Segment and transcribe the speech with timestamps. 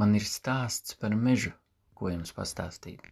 [0.00, 1.50] Man ir stāsts par mežu,
[1.92, 3.02] ko jums pastāstīt.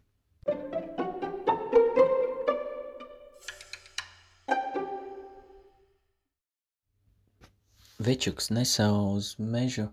[8.00, 9.84] Večuks nesa uz mežu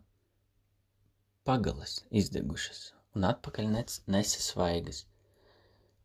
[1.50, 2.79] pagalas izdegušas,
[3.15, 3.67] un atpakaļ
[4.15, 5.01] nesa svaigas.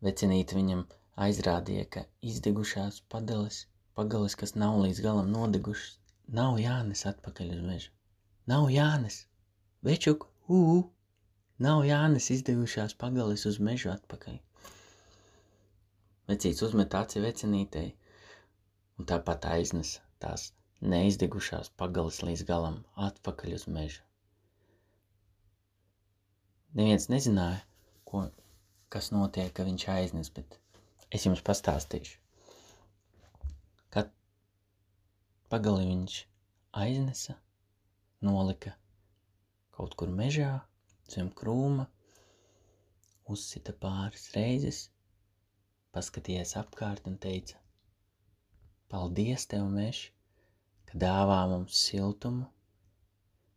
[0.03, 0.83] Vecinīte viņam
[1.29, 3.61] aizrādīja, ka izdegušās padalas,
[3.95, 5.95] pagalas, kas nav līdz galam nodegušas,
[6.41, 7.95] nav jānes atpakaļ uz mežu.
[8.51, 9.23] Nav jānes!
[9.87, 10.63] Večuk, ū!
[11.63, 14.39] Nav jānes izdevušās pagalis uz mežu atpakaļ.
[16.31, 17.93] Vecīts uzmet aci vecinītei
[18.99, 19.93] un tāpat aiznes
[20.25, 20.49] tās
[20.95, 24.03] neizdegušās pagalis līdz galam atpakaļ uz mežu.
[26.75, 27.63] Neviens nezināja,
[28.09, 28.25] ko,
[28.91, 30.59] kas notiek, ka viņš aiznes, bet
[31.13, 32.19] es jums pastāstīšu.
[33.95, 34.11] Kad
[35.53, 36.23] pagali viņš
[36.83, 37.37] aiznesa,
[38.25, 38.73] nolika
[39.83, 40.49] kaut kur mežā,
[41.11, 41.89] zem krūma,
[43.35, 44.77] uzsita pāris reizes,
[45.97, 47.59] paskatījies apkārt un teica:
[48.93, 50.05] Paldies, tev, mežs,
[50.87, 52.47] ka dāvā mums siltumu.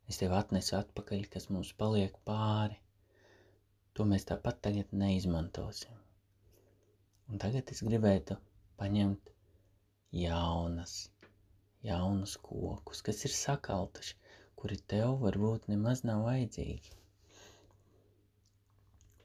[0.10, 2.80] Es tev atnesu atpakaļ, kas mums paliek pāri.
[3.94, 5.94] To mēs tāpat tagad neizmantosim.
[7.30, 8.40] Un tagad es gribētu
[8.82, 9.30] paņemt
[10.26, 10.98] jaunas,
[11.86, 14.18] jaunus kokus, kas ir sakaltuši,
[14.60, 16.94] kuri tev varbūt nemaz nav vajadzīgi.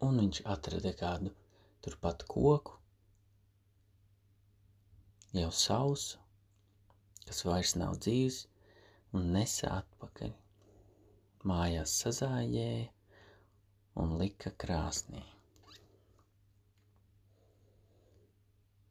[0.06, 1.32] Un viņš atrada kādu
[1.84, 2.76] turpat koku,
[5.36, 6.20] jau sausu,
[7.26, 8.44] kas vairs nav dzīves,
[9.14, 10.32] un nesa atpakaļ.
[11.50, 12.88] Mājās sazājēja
[14.02, 15.22] un lika krāsnī.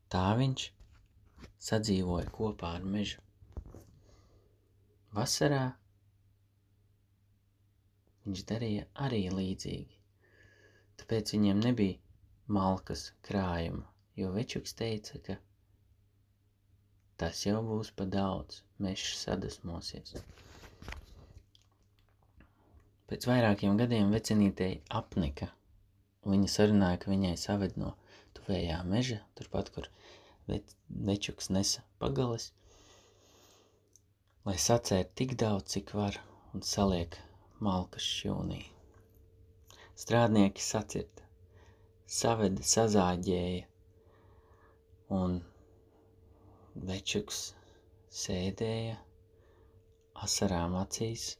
[0.09, 0.63] Tā viņš
[1.69, 3.21] sadzīvoja kopā ar mežu.
[5.13, 5.63] Vasarā
[8.30, 9.95] viņš darīja arī līdzīgi.
[11.02, 11.97] Tāpēc viņiem nebija
[12.58, 13.85] malkas krājuma,
[14.19, 15.38] jo večuks teica, ka
[17.22, 20.13] tas jau būs pa daudz, mežs sadusmosies.
[23.09, 25.50] Pēc vairākiem gadiem vecinītei apnika,
[26.29, 27.96] viņa sarunāja, ka viņai saved no
[28.38, 29.90] tuvējā meža, turpat, kur
[31.09, 32.51] večuks nesa pagalis,
[34.46, 36.22] lai sacēr tik daudz, cik var,
[36.53, 37.17] un saliek
[37.66, 38.59] malkas šķūnī.
[40.00, 41.25] Strādnieki sacirta,
[42.20, 43.66] saveda sazāģēja,
[45.20, 45.40] un
[46.90, 47.42] večuks
[48.22, 48.96] sēdēja
[50.24, 51.34] asarām acīs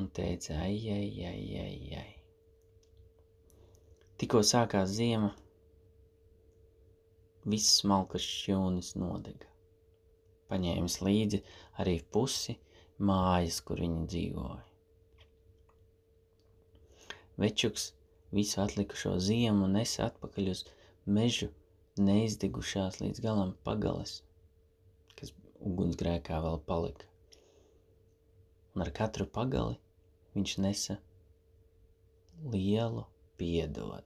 [0.00, 2.10] un teica, ai, ai, ai, ai, ai.
[4.20, 5.30] Tikko sākās ziema,
[7.46, 9.46] viss malkas šķūnis nodega.
[10.50, 11.40] Paņēmis līdzi
[11.82, 12.56] arī pusi
[12.98, 14.69] mājas, kur viņi dzīvoja.
[17.40, 17.92] Večuks
[18.36, 20.64] visu atlikušo ziemu nesa atpakaļ uz
[21.18, 21.46] mežu
[22.08, 24.18] neizdegušās līdz galam pagales,
[25.16, 25.32] kas
[25.70, 27.08] ugunsgrēkā vēl palika.
[28.74, 29.78] Un ar katru pagali
[30.36, 30.98] viņš nesa
[32.52, 33.06] lielu
[33.40, 34.04] piedod.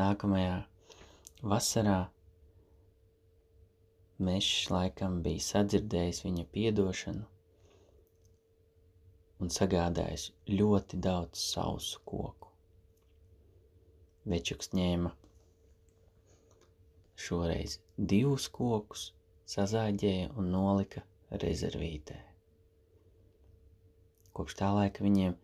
[0.00, 0.56] Nākamajā
[1.54, 2.00] vasarā
[4.18, 7.28] mežs laikam bija sadzirdējis viņa piedošanu
[9.42, 12.50] un sagādājis ļoti daudz sausu koku.
[14.30, 15.10] Večuks ņēma
[17.24, 17.78] šoreiz
[18.12, 19.08] divus kokus,
[19.54, 21.02] sazāģēja un nolika
[21.42, 22.16] rezervītē.
[24.34, 25.36] Kopš tā laika viņiem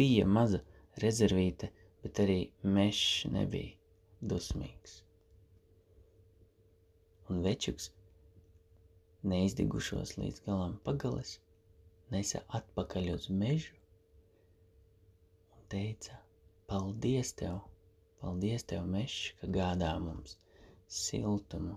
[0.00, 0.62] bija maza
[1.02, 1.72] rezervīte,
[2.04, 3.74] bet arī mežs nebija
[4.32, 5.02] dusmīgs.
[7.28, 7.90] Un večuks
[9.28, 11.36] neizdegušos līdz galam pagalis
[12.14, 13.74] nesa atpakaļ uz mežu
[15.56, 16.20] un teica:
[16.68, 17.60] Paldies tev,
[18.22, 20.36] paldies tev, mežs, ka gādā mums
[21.00, 21.76] siltumu